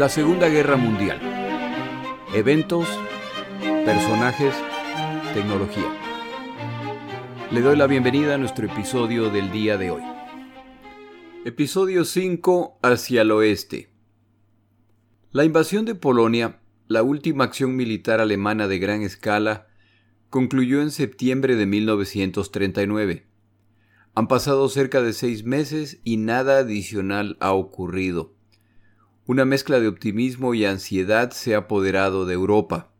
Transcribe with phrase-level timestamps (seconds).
[0.00, 1.20] La Segunda Guerra Mundial.
[2.32, 2.88] Eventos,
[3.84, 4.54] personajes,
[5.34, 5.94] tecnología.
[7.50, 10.02] Le doy la bienvenida a nuestro episodio del día de hoy.
[11.44, 13.90] Episodio 5 hacia el oeste.
[15.32, 19.66] La invasión de Polonia, la última acción militar alemana de gran escala,
[20.30, 23.26] concluyó en septiembre de 1939.
[24.14, 28.39] Han pasado cerca de seis meses y nada adicional ha ocurrido.
[29.30, 32.90] Una mezcla de optimismo y ansiedad se ha apoderado de Europa.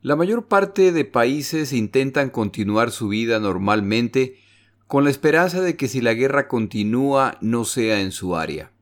[0.00, 4.38] La mayor parte de países intentan continuar su vida normalmente
[4.86, 8.72] con la esperanza de que si la guerra continúa no sea en su área.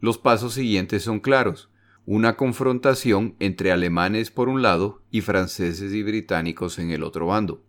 [0.00, 1.70] Los pasos siguientes son claros.
[2.04, 7.62] Una confrontación entre alemanes por un lado y franceses y británicos en el otro bando.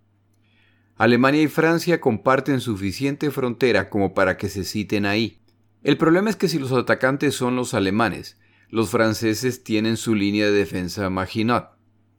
[0.95, 5.39] Alemania y Francia comparten suficiente frontera como para que se citen ahí.
[5.87, 8.37] El problema es que si los atacantes son los alemanes,
[8.69, 11.69] los franceses tienen su línea de defensa Maginot,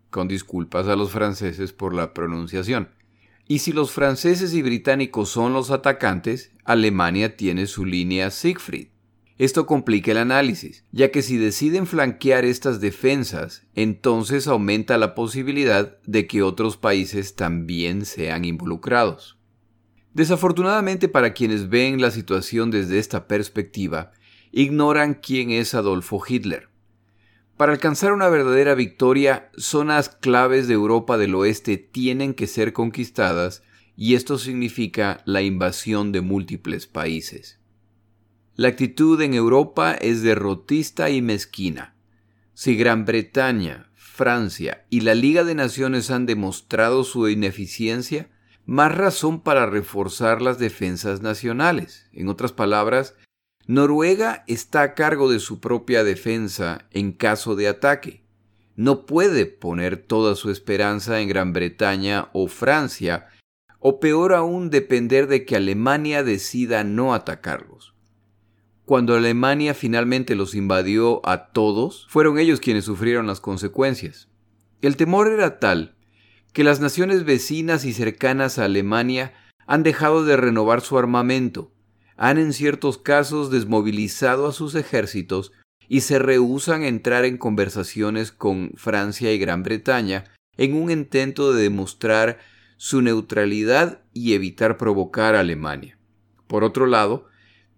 [0.09, 2.89] con disculpas a los franceses por la pronunciación.
[3.47, 8.89] Y si los franceses y británicos son los atacantes, Alemania tiene su línea Siegfried.
[9.37, 15.99] Esto complica el análisis, ya que si deciden flanquear estas defensas, entonces aumenta la posibilidad
[16.07, 19.38] de que otros países también sean involucrados.
[20.19, 24.11] Desafortunadamente para quienes ven la situación desde esta perspectiva,
[24.51, 26.69] ignoran quién es Adolfo Hitler.
[27.57, 33.63] Para alcanzar una verdadera victoria, zonas claves de Europa del Oeste tienen que ser conquistadas
[33.95, 37.61] y esto significa la invasión de múltiples países.
[38.57, 41.95] La actitud en Europa es derrotista y mezquina.
[42.55, 48.31] Si Gran Bretaña, Francia y la Liga de Naciones han demostrado su ineficiencia,
[48.69, 52.07] más razón para reforzar las defensas nacionales.
[52.13, 53.15] En otras palabras,
[53.67, 58.27] Noruega está a cargo de su propia defensa en caso de ataque.
[58.77, 63.29] No puede poner toda su esperanza en Gran Bretaña o Francia,
[63.79, 67.95] o peor aún depender de que Alemania decida no atacarlos.
[68.85, 74.29] Cuando Alemania finalmente los invadió a todos, fueron ellos quienes sufrieron las consecuencias.
[74.83, 75.98] El temor era tal
[76.53, 79.35] que las naciones vecinas y cercanas a Alemania
[79.67, 81.73] han dejado de renovar su armamento,
[82.17, 85.53] han en ciertos casos desmovilizado a sus ejércitos
[85.89, 90.25] y se rehúsan a entrar en conversaciones con Francia y Gran Bretaña
[90.57, 92.39] en un intento de demostrar
[92.77, 95.99] su neutralidad y evitar provocar a Alemania.
[96.47, 97.27] Por otro lado,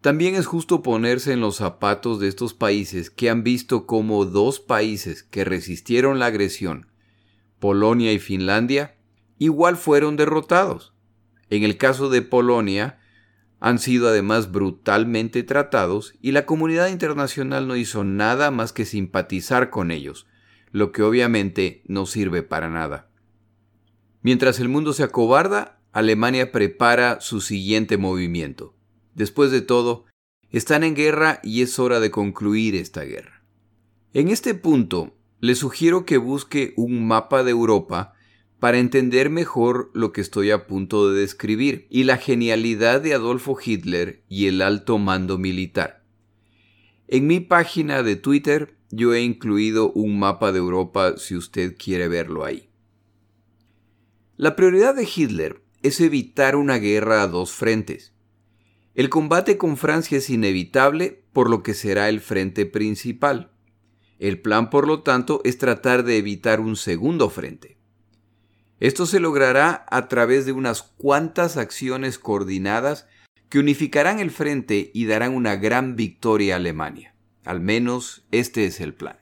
[0.01, 4.61] también es justo ponerse en los zapatos de estos países que han visto cómo dos
[4.61, 6.90] países que resistieron la agresión
[7.61, 8.97] Polonia y Finlandia,
[9.39, 10.95] igual fueron derrotados.
[11.51, 12.99] En el caso de Polonia,
[13.61, 19.71] han sido además brutalmente tratados y la comunidad internacional no hizo nada más que simpatizar
[19.71, 20.27] con ellos,
[20.73, 23.11] lo que obviamente no sirve para nada.
[24.23, 28.75] Mientras el mundo se acobarda, Alemania prepara su siguiente movimiento.
[29.15, 30.07] Después de todo,
[30.51, 33.45] están en guerra y es hora de concluir esta guerra.
[34.13, 38.15] En este punto, le sugiero que busque un mapa de Europa
[38.59, 43.57] para entender mejor lo que estoy a punto de describir y la genialidad de Adolfo
[43.63, 46.05] Hitler y el alto mando militar.
[47.09, 52.09] En mi página de Twitter yo he incluido un mapa de Europa si usted quiere
[52.09, 52.69] verlo ahí.
[54.37, 58.13] La prioridad de Hitler es evitar una guerra a dos frentes.
[58.95, 63.53] El combate con Francia es inevitable por lo que será el frente principal.
[64.21, 67.79] El plan, por lo tanto, es tratar de evitar un segundo frente.
[68.79, 73.07] Esto se logrará a través de unas cuantas acciones coordinadas
[73.49, 77.15] que unificarán el frente y darán una gran victoria a Alemania.
[77.47, 79.19] Al menos este es el plan.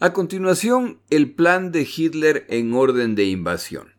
[0.00, 3.92] A continuación, el plan de Hitler en orden de invasión.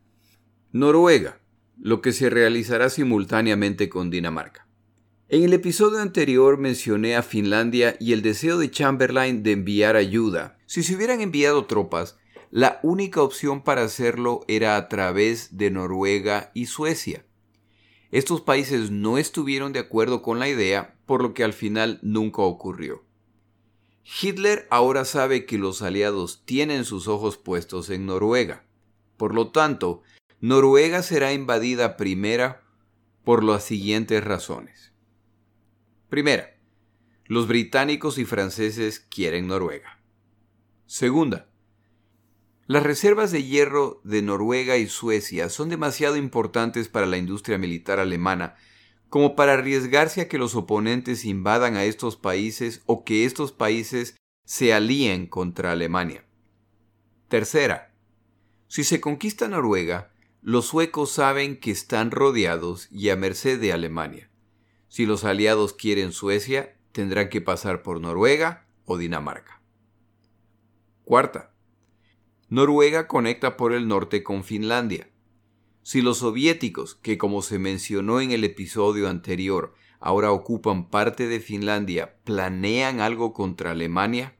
[0.74, 1.40] Noruega,
[1.80, 4.68] lo que se realizará simultáneamente con Dinamarca.
[5.30, 10.60] En el episodio anterior mencioné a Finlandia y el deseo de Chamberlain de enviar ayuda.
[10.66, 12.18] Si se hubieran enviado tropas,
[12.52, 17.26] la única opción para hacerlo era a través de Noruega y Suecia.
[18.12, 22.42] Estos países no estuvieron de acuerdo con la idea, por lo que al final nunca
[22.42, 23.04] ocurrió.
[24.22, 28.66] Hitler ahora sabe que los aliados tienen sus ojos puestos en Noruega.
[29.16, 30.04] Por lo tanto,
[30.42, 32.62] Noruega será invadida primera
[33.24, 34.93] por las siguientes razones.
[36.14, 36.56] Primera,
[37.26, 40.00] los británicos y franceses quieren Noruega.
[40.86, 41.50] Segunda,
[42.68, 48.00] las reservas de hierro de Noruega y Suecia son demasiado importantes para la industria militar
[48.00, 48.58] alemana
[49.10, 54.16] como para arriesgarse a que los oponentes invadan a estos países o que estos países
[54.46, 56.28] se alíen contra Alemania.
[57.28, 57.96] Tercera,
[58.68, 60.14] si se conquista Noruega,
[60.44, 64.30] los suecos saben que están rodeados y a merced de Alemania.
[64.94, 69.60] Si los aliados quieren Suecia, tendrán que pasar por Noruega o Dinamarca.
[71.04, 71.52] Cuarta,
[72.48, 75.10] Noruega conecta por el norte con Finlandia.
[75.82, 81.40] Si los soviéticos, que como se mencionó en el episodio anterior, ahora ocupan parte de
[81.40, 84.38] Finlandia, planean algo contra Alemania,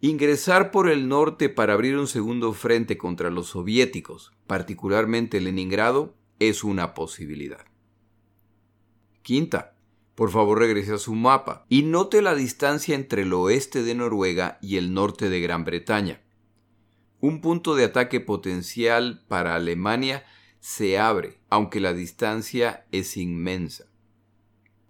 [0.00, 6.64] ingresar por el norte para abrir un segundo frente contra los soviéticos, particularmente Leningrado, es
[6.64, 7.66] una posibilidad.
[9.20, 9.76] Quinta,
[10.20, 14.58] por favor regrese a su mapa y note la distancia entre el oeste de Noruega
[14.60, 16.20] y el norte de Gran Bretaña.
[17.20, 20.26] Un punto de ataque potencial para Alemania
[20.58, 23.86] se abre, aunque la distancia es inmensa.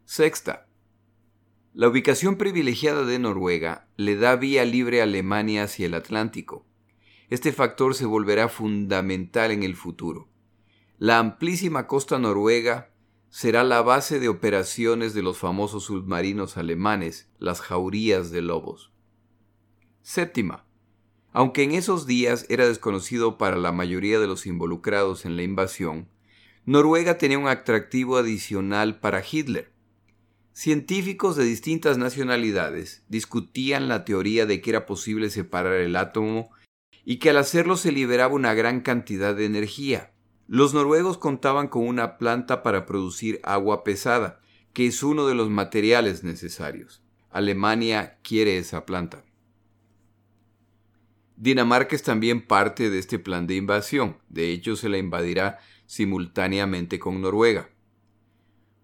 [0.04, 0.66] Sexta.
[1.74, 6.66] La ubicación privilegiada de Noruega le da vía libre a Alemania hacia el Atlántico.
[7.28, 10.28] Este factor se volverá fundamental en el futuro.
[10.98, 12.89] La amplísima costa noruega
[13.30, 18.92] será la base de operaciones de los famosos submarinos alemanes, las jaurías de lobos.
[20.02, 20.66] Séptima.
[21.32, 26.08] Aunque en esos días era desconocido para la mayoría de los involucrados en la invasión,
[26.66, 29.72] Noruega tenía un atractivo adicional para Hitler.
[30.52, 36.50] Científicos de distintas nacionalidades discutían la teoría de que era posible separar el átomo
[37.04, 40.09] y que al hacerlo se liberaba una gran cantidad de energía.
[40.52, 44.40] Los noruegos contaban con una planta para producir agua pesada,
[44.72, 47.04] que es uno de los materiales necesarios.
[47.30, 49.24] Alemania quiere esa planta.
[51.36, 56.98] Dinamarca es también parte de este plan de invasión, de hecho se la invadirá simultáneamente
[56.98, 57.70] con Noruega.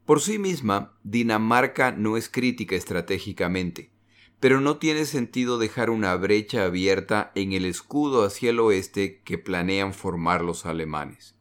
[0.05, 3.91] Por sí misma, Dinamarca no es crítica estratégicamente,
[4.39, 9.37] pero no tiene sentido dejar una brecha abierta en el escudo hacia el oeste que
[9.37, 11.36] planean formar los alemanes.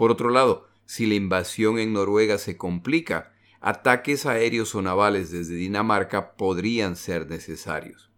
[0.00, 5.56] Por otro lado, si la invasión en Noruega se complica, ataques aéreos o navales desde
[5.56, 8.10] Dinamarca podrían ser necesarios.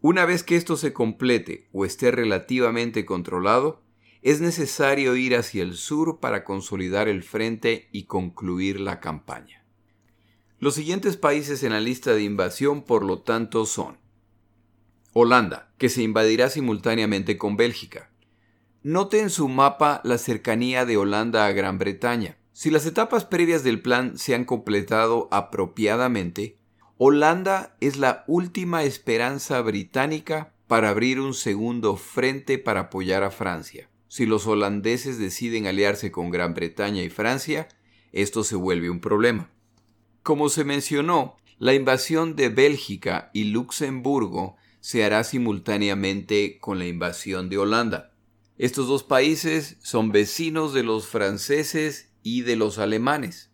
[0.00, 3.82] Una vez que esto se complete o esté relativamente controlado,
[4.22, 9.64] es necesario ir hacia el sur para consolidar el frente y concluir la campaña.
[10.60, 13.98] Los siguientes países en la lista de invasión, por lo tanto, son
[15.12, 18.12] Holanda, que se invadirá simultáneamente con Bélgica.
[18.88, 22.38] Note en su mapa la cercanía de Holanda a Gran Bretaña.
[22.52, 26.56] Si las etapas previas del plan se han completado apropiadamente,
[26.96, 33.90] Holanda es la última esperanza británica para abrir un segundo frente para apoyar a Francia.
[34.06, 37.66] Si los holandeses deciden aliarse con Gran Bretaña y Francia,
[38.12, 39.50] esto se vuelve un problema.
[40.22, 47.48] Como se mencionó, la invasión de Bélgica y Luxemburgo se hará simultáneamente con la invasión
[47.48, 48.12] de Holanda.
[48.58, 53.50] Estos dos países son vecinos de los franceses y de los alemanes.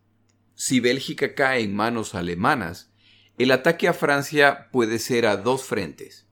[0.54, 2.92] Si Bélgica cae en manos alemanas,
[3.36, 6.28] el ataque a Francia puede ser a dos frentes.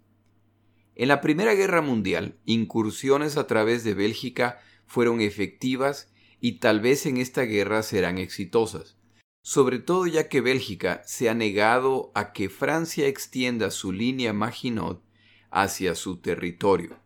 [0.95, 7.07] En la Primera Guerra Mundial, incursiones a través de Bélgica fueron efectivas y tal vez
[7.07, 8.97] en esta guerra serán exitosas,
[9.43, 15.03] sobre todo ya que Bélgica se ha negado a que Francia extienda su línea Maginot
[15.51, 17.01] hacia su territorio.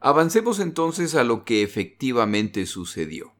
[0.00, 3.34] Avancemos entonces a lo que efectivamente sucedió.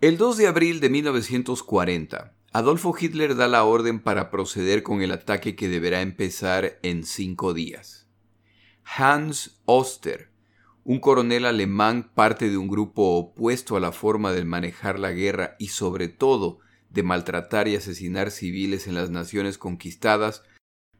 [0.00, 5.10] El 2 de abril de 1940, Adolfo Hitler da la orden para proceder con el
[5.10, 8.06] ataque que deberá empezar en cinco días.
[8.84, 10.30] Hans Oster,
[10.84, 15.56] un coronel alemán parte de un grupo opuesto a la forma de manejar la guerra
[15.58, 20.44] y sobre todo de maltratar y asesinar civiles en las naciones conquistadas,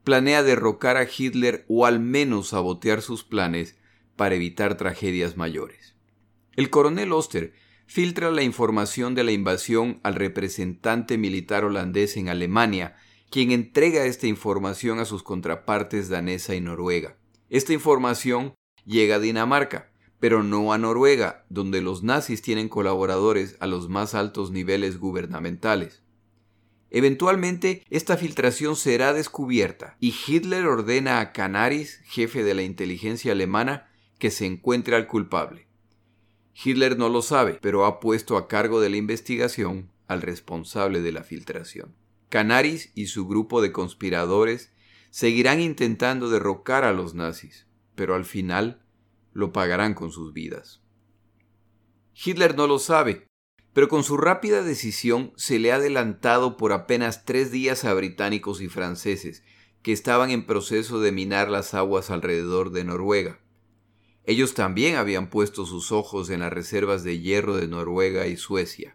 [0.03, 3.78] planea derrocar a Hitler o al menos sabotear sus planes
[4.19, 5.95] para evitar tragedias mayores.
[6.57, 7.55] El coronel Oster
[7.87, 12.97] filtra la información de la invasión al representante militar holandés en Alemania,
[13.31, 17.17] quien entrega esta información a sus contrapartes danesa y noruega.
[17.49, 23.69] Esta información llega a Dinamarca, pero no a Noruega, donde los nazis tienen colaboradores a
[23.69, 26.03] los más altos niveles gubernamentales.
[26.91, 33.89] Eventualmente, esta filtración será descubierta y Hitler ordena a Canaris, jefe de la inteligencia alemana,
[34.19, 35.69] que se encuentre al culpable.
[36.63, 41.13] Hitler no lo sabe, pero ha puesto a cargo de la investigación al responsable de
[41.13, 41.95] la filtración.
[42.29, 44.73] Canaris y su grupo de conspiradores
[45.11, 48.83] seguirán intentando derrocar a los nazis, pero al final
[49.33, 50.83] lo pagarán con sus vidas.
[52.13, 53.27] Hitler no lo sabe,
[53.73, 58.61] pero con su rápida decisión se le ha adelantado por apenas tres días a británicos
[58.61, 59.45] y franceses,
[59.83, 63.41] que estaban en proceso de minar las aguas alrededor de Noruega.
[64.29, 68.95] Ellos también habían puesto sus ojos en las reservas de hierro de Noruega y Suecia.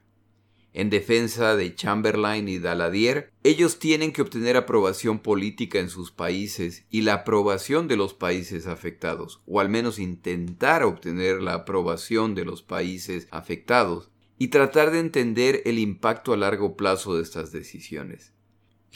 [0.73, 6.85] En defensa de Chamberlain y Daladier, ellos tienen que obtener aprobación política en sus países
[6.91, 12.45] y la aprobación de los países afectados, o al menos intentar obtener la aprobación de
[12.45, 18.33] los países afectados, y tratar de entender el impacto a largo plazo de estas decisiones.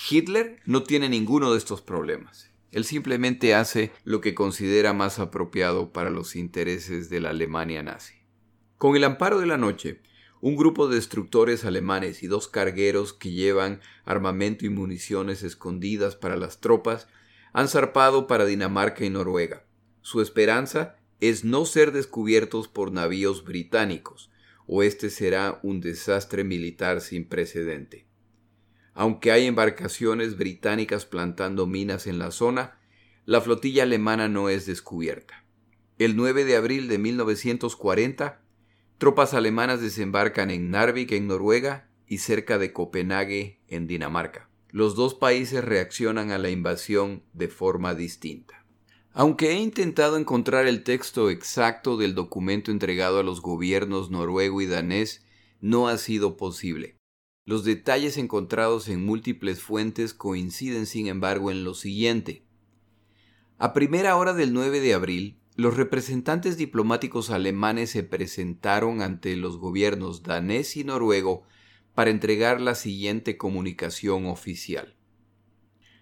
[0.08, 2.52] Hitler no tiene ninguno de estos problemas.
[2.72, 8.16] Él simplemente hace lo que considera más apropiado para los intereses de la Alemania nazi.
[8.78, 10.02] Con el amparo de la noche,
[10.42, 16.36] un grupo de destructores alemanes y dos cargueros que llevan armamento y municiones escondidas para
[16.36, 17.08] las tropas
[17.54, 19.66] han zarpado para Dinamarca y Noruega.
[20.02, 24.30] Su esperanza es no ser descubiertos por navíos británicos,
[24.68, 28.07] o este será un desastre militar sin precedente.
[29.00, 32.80] Aunque hay embarcaciones británicas plantando minas en la zona,
[33.26, 35.46] la flotilla alemana no es descubierta.
[36.00, 38.42] El 9 de abril de 1940,
[38.98, 44.50] tropas alemanas desembarcan en Narvik, en Noruega, y cerca de Copenhague, en Dinamarca.
[44.72, 48.66] Los dos países reaccionan a la invasión de forma distinta.
[49.14, 54.66] Aunque he intentado encontrar el texto exacto del documento entregado a los gobiernos noruego y
[54.66, 55.24] danés,
[55.62, 56.97] no ha sido posible.
[57.48, 62.44] Los detalles encontrados en múltiples fuentes coinciden, sin embargo, en lo siguiente.
[63.58, 69.60] A primera hora del 9 de abril, los representantes diplomáticos alemanes se presentaron ante los
[69.60, 71.44] gobiernos danés y noruego
[71.96, 74.98] para entregar la siguiente comunicación oficial.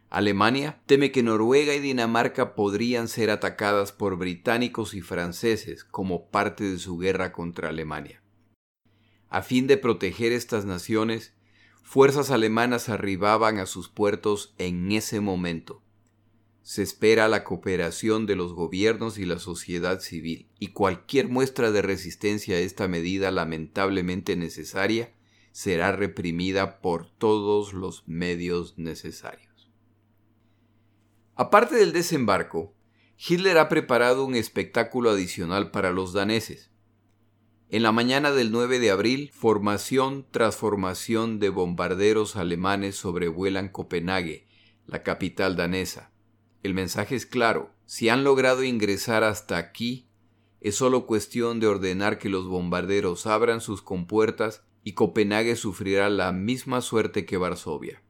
[0.10, 6.64] Alemania teme que Noruega y Dinamarca podrían ser atacadas por británicos y franceses como parte
[6.64, 8.24] de su guerra contra Alemania.
[9.30, 11.35] A fin de proteger estas naciones,
[11.86, 15.84] fuerzas alemanas arribaban a sus puertos en ese momento.
[16.64, 21.84] Se espera la cooperación de los gobiernos y la sociedad civil, y cualquier muestra de
[21.84, 25.14] resistencia a esta medida lamentablemente necesaria
[25.52, 29.70] será reprimida por todos los medios necesarios.
[31.36, 32.74] Aparte del desembarco,
[33.16, 36.72] Hitler ha preparado un espectáculo adicional para los daneses.
[37.70, 44.48] En la mañana del 9 de abril, formación tras formación de bombarderos alemanes sobrevuelan Copenhague,
[44.86, 46.12] la capital danesa.
[46.62, 50.08] El mensaje es claro, si han logrado ingresar hasta aquí,
[50.62, 56.32] es solo cuestión de ordenar que los bombarderos abran sus compuertas y Copenhague sufrirá la
[56.32, 58.04] misma suerte que Varsovia.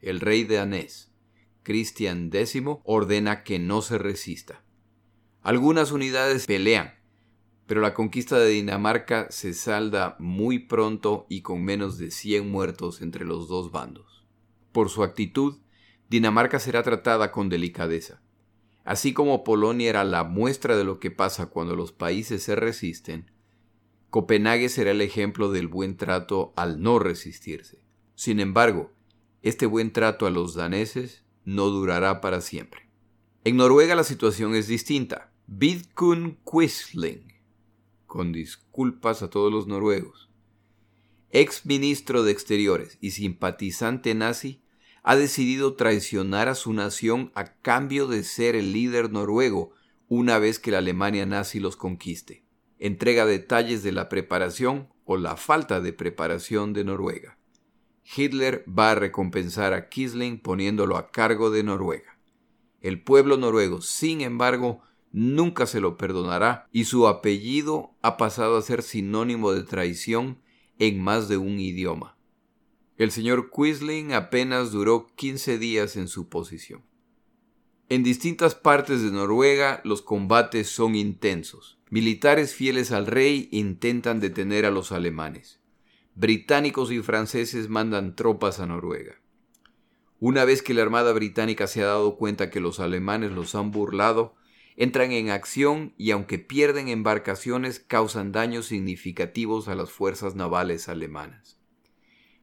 [0.00, 1.12] El rey danés,
[1.64, 4.64] Christian X, ordena que no se resista.
[5.42, 6.94] Algunas unidades pelean,
[7.66, 13.02] pero la conquista de Dinamarca se salda muy pronto y con menos de 100 muertos
[13.02, 14.24] entre los dos bandos.
[14.72, 15.58] Por su actitud,
[16.08, 18.20] Dinamarca será tratada con delicadeza.
[18.84, 23.30] Así como Polonia era la muestra de lo que pasa cuando los países se resisten,
[24.10, 27.82] Copenhague será el ejemplo del buen trato al no resistirse.
[28.14, 28.92] Sin embargo,
[29.40, 32.90] este buen trato a los daneses no durará para siempre.
[33.44, 35.32] En Noruega la situación es distinta.
[35.46, 37.31] Vidkun Quisling,
[38.12, 40.28] con disculpas a todos los noruegos.
[41.30, 44.62] Ex ministro de Exteriores y simpatizante nazi,
[45.02, 49.72] ha decidido traicionar a su nación a cambio de ser el líder noruego
[50.08, 52.44] una vez que la Alemania nazi los conquiste.
[52.78, 57.38] Entrega detalles de la preparación o la falta de preparación de Noruega.
[58.14, 62.18] Hitler va a recompensar a Kisling poniéndolo a cargo de Noruega.
[62.82, 68.62] El pueblo noruego, sin embargo, nunca se lo perdonará y su apellido ha pasado a
[68.62, 70.38] ser sinónimo de traición
[70.78, 72.16] en más de un idioma.
[72.96, 76.82] El señor Quisling apenas duró 15 días en su posición.
[77.88, 81.78] En distintas partes de Noruega los combates son intensos.
[81.90, 85.60] Militares fieles al rey intentan detener a los alemanes.
[86.14, 89.20] Británicos y franceses mandan tropas a Noruega.
[90.20, 93.72] Una vez que la Armada Británica se ha dado cuenta que los alemanes los han
[93.72, 94.34] burlado,
[94.76, 101.58] entran en acción y aunque pierden embarcaciones causan daños significativos a las fuerzas navales alemanas.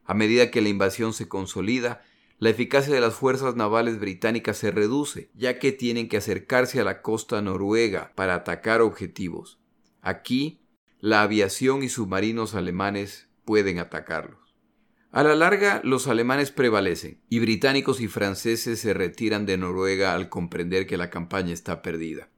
[0.04, 2.02] A medida que la invasión se consolida,
[2.38, 6.84] la eficacia de las fuerzas navales británicas se reduce, ya que tienen que acercarse a
[6.84, 9.60] la costa noruega para atacar objetivos.
[10.00, 10.60] Aquí,
[11.00, 14.49] la aviación y submarinos alemanes pueden atacarlos.
[15.12, 20.28] A la larga, los alemanes prevalecen y británicos y franceses se retiran de Noruega al
[20.28, 22.28] comprender que la campaña está perdida.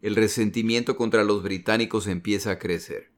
[0.00, 3.12] El resentimiento contra los británicos empieza a crecer.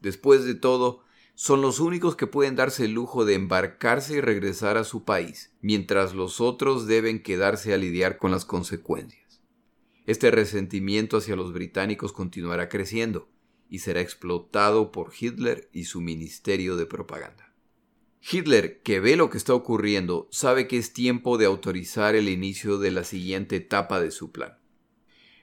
[0.00, 1.02] Después de todo,
[1.34, 5.52] son los únicos que pueden darse el lujo de embarcarse y regresar a su país,
[5.60, 9.42] mientras los otros deben quedarse a lidiar con las consecuencias.
[10.06, 13.28] Este resentimiento hacia los británicos continuará creciendo
[13.68, 17.47] y será explotado por Hitler y su ministerio de propaganda.
[18.20, 22.78] Hitler, que ve lo que está ocurriendo, sabe que es tiempo de autorizar el inicio
[22.78, 24.58] de la siguiente etapa de su plan.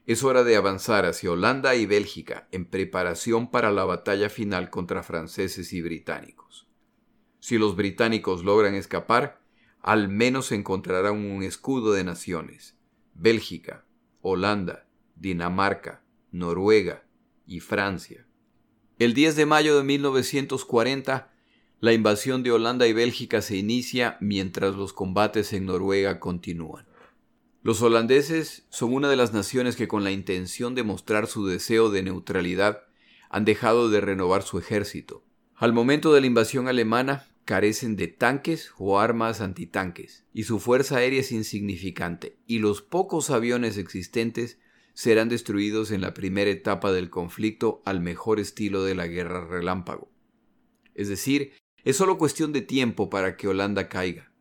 [0.06, 5.02] Es hora de avanzar hacia Holanda y Bélgica en preparación para la batalla final contra
[5.02, 6.68] franceses y británicos.
[7.40, 9.42] Si los británicos logran escapar,
[9.82, 12.76] al menos encontrarán un escudo de naciones.
[13.14, 13.86] Bélgica,
[14.22, 17.04] Holanda, Dinamarca, Noruega
[17.48, 18.28] y Francia.
[18.98, 21.35] El 10 de mayo de 1940,
[21.82, 26.88] la invasión de Holanda y Bélgica se inicia mientras los combates en Noruega continúan.
[27.62, 31.90] Los holandeses son una de las naciones que con la intención de mostrar su deseo
[31.90, 32.84] de neutralidad
[33.30, 35.24] han dejado de renovar su ejército.
[35.56, 40.98] Al momento de la invasión alemana carecen de tanques o armas antitanques, y su fuerza
[40.98, 44.60] aérea es insignificante, y los pocos aviones existentes
[44.94, 50.10] serán destruidos en la primera etapa del conflicto al mejor estilo de la guerra relámpago.
[50.94, 51.54] Es decir,
[51.86, 54.32] es solo cuestión de tiempo para que Holanda caiga.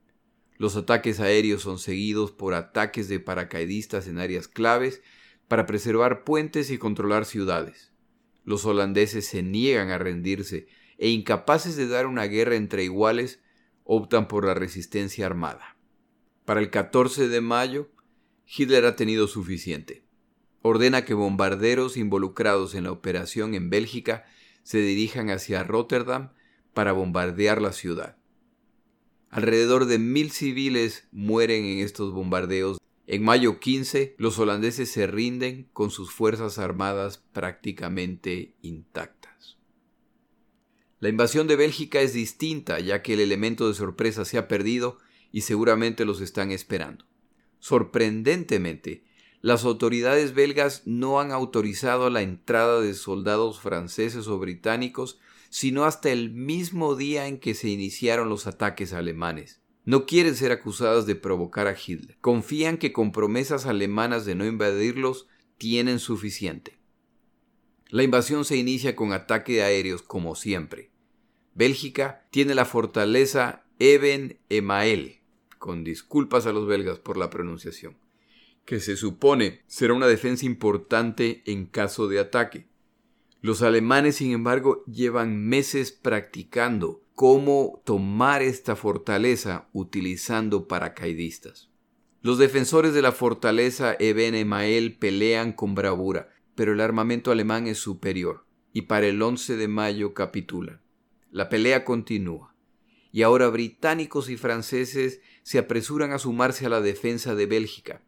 [0.57, 5.03] Los ataques aéreos son seguidos por ataques de paracaidistas en áreas claves
[5.47, 7.93] para preservar puentes y controlar ciudades.
[8.45, 13.41] Los holandeses se niegan a rendirse e incapaces de dar una guerra entre iguales,
[13.85, 15.77] optan por la resistencia armada.
[16.47, 17.91] Para el 14 de mayo,
[18.47, 20.07] Hitler ha tenido suficiente.
[20.63, 24.25] Ordena que bombarderos involucrados en la operación en Bélgica
[24.63, 26.31] se dirijan hacia Rotterdam
[26.75, 28.17] para bombardear la ciudad.
[29.31, 32.79] Alrededor de mil civiles mueren en estos bombardeos.
[33.07, 39.59] En mayo 15, los holandeses se rinden con sus fuerzas armadas prácticamente intactas.
[41.01, 44.99] La invasión de Bélgica es distinta ya que el elemento de sorpresa se ha perdido
[45.33, 47.05] y seguramente los están esperando.
[47.59, 49.05] Sorprendentemente,
[49.41, 55.19] las autoridades belgas no han autorizado la entrada de soldados franceses o británicos
[55.55, 59.61] sino hasta el mismo día en que se iniciaron los ataques alemanes.
[59.85, 62.19] No quieren ser acusadas de provocar a Hitler.
[62.21, 66.81] Confían que con promesas alemanas de no invadirlos tienen suficiente.
[67.89, 70.91] La invasión se inicia con ataque aéreos como siempre.
[71.55, 75.21] Bélgica tiene la fortaleza Eben Emael,
[75.61, 77.97] con disculpas a los belgas por la pronunciación,
[78.65, 82.67] que se supone será una defensa importante en caso de ataque.
[83.45, 91.69] Los alemanes, sin embargo, llevan meses practicando cómo tomar esta fortaleza utilizando paracaidistas.
[92.23, 97.77] Los defensores de la fortaleza Eben Emael pelean con bravura, pero el armamento alemán es
[97.77, 100.81] superior y para el 11 de mayo capitulan.
[101.31, 102.57] La pelea continúa
[103.13, 108.01] y ahora británicos y franceses se apresuran a sumarse a la defensa de Bélgica.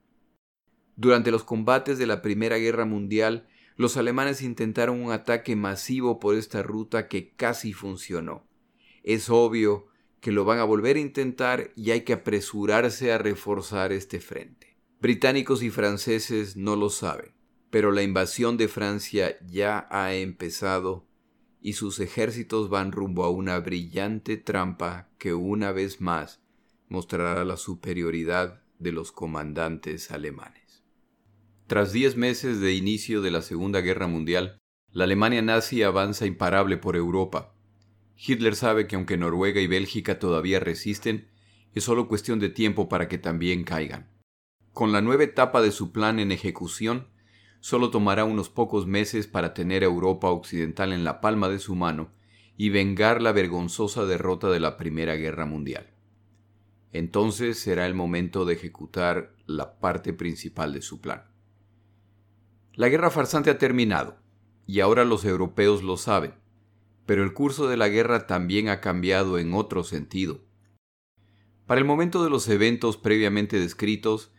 [0.96, 3.46] Durante los combates de la Primera Guerra Mundial,
[3.76, 8.46] los alemanes intentaron un ataque masivo por esta ruta que casi funcionó.
[9.02, 9.88] Es obvio
[10.20, 14.76] que lo van a volver a intentar y hay que apresurarse a reforzar este frente.
[15.00, 17.32] Británicos y franceses no lo saben,
[17.70, 21.06] pero la invasión de Francia ya ha empezado
[21.60, 26.40] y sus ejércitos van rumbo a una brillante trampa que una vez más
[26.88, 30.65] mostrará la superioridad de los comandantes alemanes.
[31.66, 34.60] Tras diez meses de inicio de la Segunda Guerra Mundial,
[34.92, 37.56] la Alemania nazi avanza imparable por Europa.
[38.16, 41.26] Hitler sabe que aunque Noruega y Bélgica todavía resisten,
[41.74, 44.08] es solo cuestión de tiempo para que también caigan.
[44.72, 47.08] Con la nueva etapa de su plan en ejecución,
[47.58, 51.74] solo tomará unos pocos meses para tener a Europa Occidental en la palma de su
[51.74, 52.12] mano
[52.56, 55.92] y vengar la vergonzosa derrota de la Primera Guerra Mundial.
[56.92, 61.24] Entonces será el momento de ejecutar la parte principal de su plan.
[62.76, 64.18] La guerra farsante ha terminado,
[64.66, 66.34] y ahora los europeos lo saben,
[67.06, 70.44] pero el curso de la guerra también ha cambiado en otro sentido.
[71.64, 74.30] Para el momento de los eventos previamente descritos,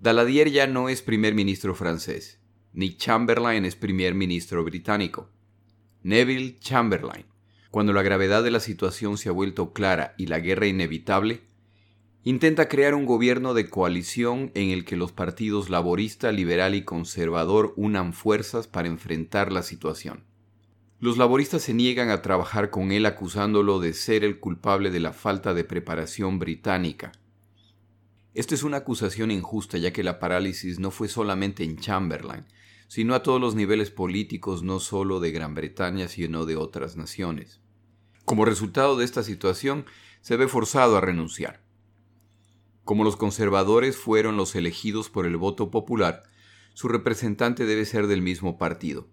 [0.00, 2.40] Daladier ya no es primer ministro francés,
[2.72, 5.30] ni Chamberlain es primer ministro británico.
[6.02, 7.26] Neville Chamberlain,
[7.70, 11.42] cuando la gravedad de la situación se ha vuelto clara y la guerra inevitable,
[12.24, 17.72] intenta crear un gobierno de coalición en el que los partidos laborista, liberal y conservador
[17.76, 20.24] unan fuerzas para enfrentar la situación.
[21.00, 25.12] Los laboristas se niegan a trabajar con él acusándolo de ser el culpable de la
[25.12, 27.12] falta de preparación británica.
[28.34, 32.46] Esta es una acusación injusta ya que la parálisis no fue solamente en Chamberlain,
[32.88, 37.60] sino a todos los niveles políticos no solo de Gran Bretaña sino de otras naciones.
[38.24, 39.86] Como resultado de esta situación,
[40.20, 41.67] se ve forzado a renunciar.
[42.88, 46.22] Como los conservadores fueron los elegidos por el voto popular,
[46.72, 49.08] su representante debe ser del mismo partido.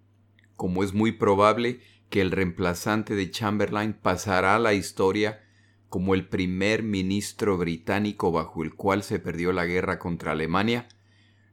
[0.54, 5.44] Como es muy probable que el reemplazante de Chamberlain pasará a la historia
[5.90, 10.88] como el primer ministro británico bajo el cual se perdió la guerra contra Alemania,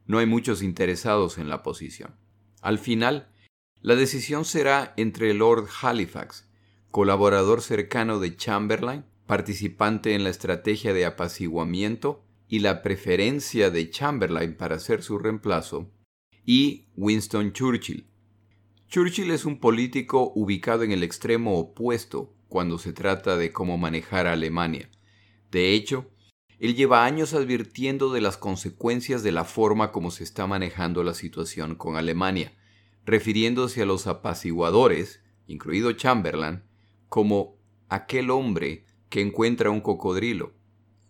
[0.05, 2.15] no hay muchos interesados en la posición.
[2.61, 3.33] Al final,
[3.81, 6.49] la decisión será entre Lord Halifax,
[6.89, 14.55] colaborador cercano de Chamberlain, participante en la estrategia de apaciguamiento y la preferencia de Chamberlain
[14.55, 15.89] para ser su reemplazo,
[16.45, 18.07] y Winston Churchill.
[18.87, 24.27] Churchill es un político ubicado en el extremo opuesto cuando se trata de cómo manejar
[24.27, 24.89] a Alemania.
[25.49, 26.11] De hecho,
[26.59, 31.13] él lleva años advirtiendo de las consecuencias de la forma como se está manejando la
[31.13, 32.53] situación con Alemania,
[33.05, 36.63] refiriéndose a los apaciguadores, incluido Chamberlain,
[37.09, 37.57] como
[37.89, 40.53] aquel hombre que encuentra un cocodrilo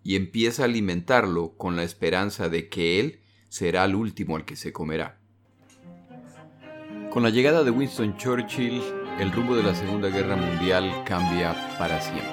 [0.04, 4.58] y empieza a alimentarlo con la esperanza de que él será el último al que
[4.58, 5.22] se comerá.
[7.12, 8.84] Con la llegada de Winston Churchill,
[9.22, 12.28] el rumbo de la Segunda Guerra Mundial cambia para siempre.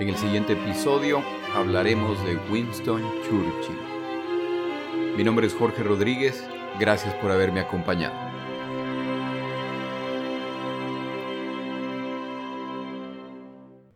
[0.00, 1.22] En el siguiente episodio
[1.54, 5.16] hablaremos de Winston Churchill.
[5.16, 6.42] Mi nombre es Jorge Rodríguez,
[6.80, 8.29] gracias por haberme acompañado.